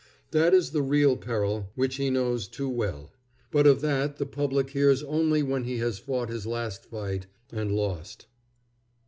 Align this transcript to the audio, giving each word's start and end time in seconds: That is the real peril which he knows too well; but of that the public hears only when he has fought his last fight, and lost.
That 0.31 0.55
is 0.55 0.71
the 0.71 0.81
real 0.81 1.15
peril 1.15 1.69
which 1.75 1.97
he 1.97 2.09
knows 2.09 2.47
too 2.47 2.67
well; 2.67 3.11
but 3.51 3.67
of 3.67 3.81
that 3.81 4.17
the 4.17 4.25
public 4.25 4.71
hears 4.71 5.03
only 5.03 5.43
when 5.43 5.63
he 5.63 5.77
has 5.77 5.99
fought 5.99 6.29
his 6.29 6.47
last 6.47 6.85
fight, 6.85 7.27
and 7.51 7.71
lost. 7.71 8.25